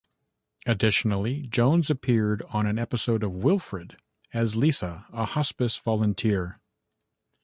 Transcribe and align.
Additionally, 0.65 1.43
Jones 1.43 1.91
appeared 1.91 2.41
on 2.49 2.65
an 2.65 2.79
episode 2.79 3.21
of 3.21 3.33
"Wilfred" 3.33 3.97
as 4.33 4.55
Lisa, 4.55 5.05
a 5.13 5.25
hospice 5.25 5.77
volunteer. 5.77 6.59